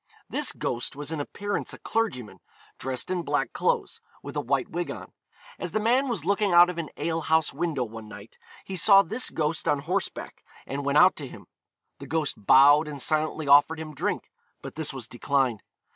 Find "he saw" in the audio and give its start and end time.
8.65-9.03